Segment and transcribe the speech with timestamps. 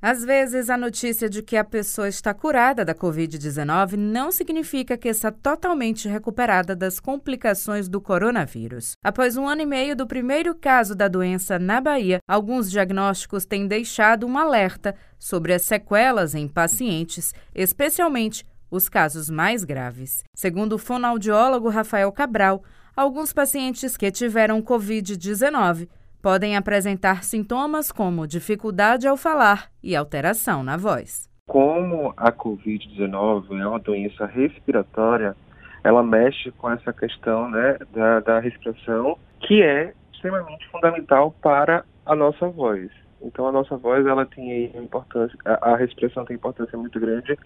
[0.00, 5.08] Às vezes, a notícia de que a pessoa está curada da Covid-19 não significa que
[5.08, 8.92] está totalmente recuperada das complicações do coronavírus.
[9.02, 13.66] Após um ano e meio do primeiro caso da doença na Bahia, alguns diagnósticos têm
[13.66, 20.22] deixado um alerta sobre as sequelas em pacientes, especialmente os casos mais graves.
[20.32, 22.62] Segundo o fonoaudiólogo Rafael Cabral,
[22.94, 25.88] alguns pacientes que tiveram Covid-19
[26.22, 31.28] podem apresentar sintomas como dificuldade ao falar e alteração na voz.
[31.46, 35.34] Como a Covid-19 é uma doença respiratória,
[35.82, 42.14] ela mexe com essa questão né, da, da respiração, que é extremamente fundamental para a
[42.14, 42.90] nossa voz.
[43.22, 47.38] Então a nossa voz ela tem importância, a, a respiração tem importância muito grande.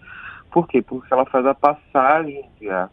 [0.51, 0.81] Por quê?
[0.81, 2.89] Porque ela faz a passagem de ar.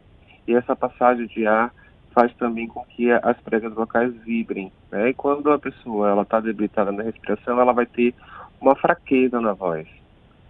[0.47, 1.73] E essa passagem de ar
[2.13, 4.73] faz também com que as pregas vocais vibrem.
[4.91, 5.11] Né?
[5.11, 8.15] E quando a pessoa ela está debilitada na respiração, ela vai ter
[8.61, 9.87] uma fraqueza na voz.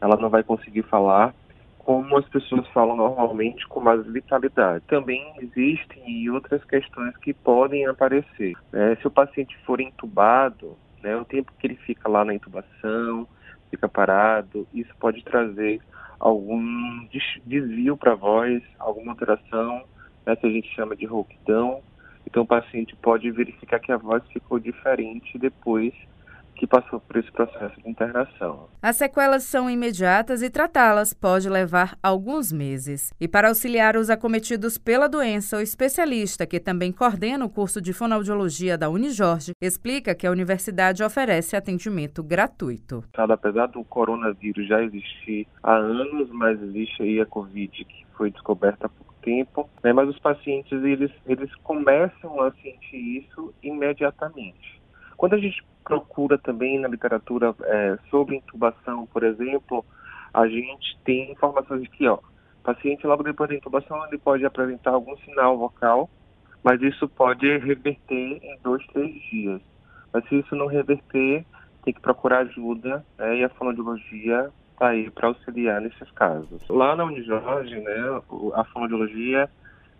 [0.00, 1.34] Ela não vai conseguir falar
[1.78, 4.84] como as pessoas falam normalmente com mais vitalidade.
[4.86, 8.54] Também existem outras questões que podem aparecer.
[8.72, 8.96] Né?
[9.00, 13.26] Se o paciente for entubado, né, o tempo que ele fica lá na intubação,
[13.70, 15.80] fica parado, isso pode trazer
[16.18, 17.06] algum
[17.46, 19.82] desvio para a voz, alguma alteração
[20.26, 21.82] né, que a gente chama de rouquidão.
[22.26, 25.94] Então o paciente pode verificar que a voz ficou diferente depois
[26.60, 28.68] que passou por esse processo de internação.
[28.82, 33.14] As sequelas são imediatas e tratá-las pode levar alguns meses.
[33.18, 37.94] E para auxiliar os acometidos pela doença, o especialista, que também coordena o curso de
[37.94, 43.02] fonoaudiologia da Unijorge, explica que a universidade oferece atendimento gratuito.
[43.14, 48.86] Apesar do coronavírus já existir há anos, mas existe aí a Covid que foi descoberta
[48.86, 49.92] pouco tempo, né?
[49.92, 54.80] mas os pacientes eles, eles começam a sentir isso imediatamente.
[55.16, 59.84] Quando a gente procura também na literatura é, sobre intubação, por exemplo,
[60.32, 64.44] a gente tem informações de que, ó, o paciente logo depois da intubação ele pode
[64.44, 66.08] apresentar algum sinal vocal,
[66.62, 69.60] mas isso pode reverter em dois, três dias.
[70.12, 71.44] Mas se isso não reverter,
[71.82, 74.50] tem que procurar ajuda né, e a fonoaudiologia
[74.80, 76.66] está aí para auxiliar nesses casos.
[76.70, 78.22] Lá na Unijorge, né,
[78.54, 79.50] a fonoaudiologia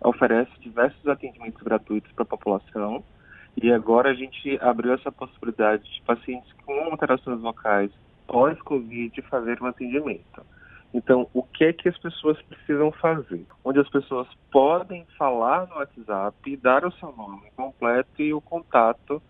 [0.03, 3.03] oferece diversos atendimentos gratuitos para a população,
[3.61, 7.91] e agora a gente abriu essa possibilidade de pacientes com alterações vocais
[8.25, 10.43] pós-Covid fazer um atendimento.
[10.93, 13.45] Então, o que é que as pessoas precisam fazer?
[13.63, 19.21] Onde as pessoas podem falar no WhatsApp, dar o seu nome completo e o contato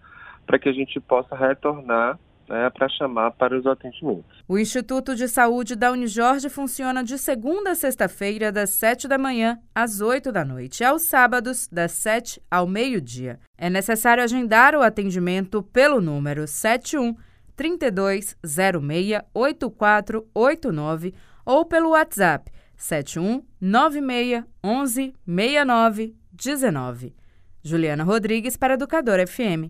[0.46, 2.18] para que a gente possa retornar
[2.52, 4.26] né, para chamar para os atendimentos.
[4.48, 9.58] O Instituto de Saúde da Unijorge funciona de segunda a sexta-feira, das 7 da manhã
[9.74, 13.40] às 8 da noite, aos sábados, das 7 ao meio-dia.
[13.58, 17.16] É necessário agendar o atendimento pelo número 71
[17.56, 21.14] 3206 8489
[21.46, 27.16] ou pelo WhatsApp 71 96 11 69 19.
[27.64, 29.70] Juliana Rodrigues para Educador FM.